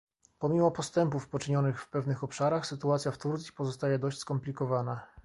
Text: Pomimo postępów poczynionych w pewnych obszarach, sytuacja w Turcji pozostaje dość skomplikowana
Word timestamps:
Pomimo 0.39 0.71
postępów 0.71 1.27
poczynionych 1.27 1.81
w 1.81 1.89
pewnych 1.89 2.23
obszarach, 2.23 2.65
sytuacja 2.65 3.11
w 3.11 3.17
Turcji 3.17 3.53
pozostaje 3.53 3.99
dość 3.99 4.17
skomplikowana 4.19 5.07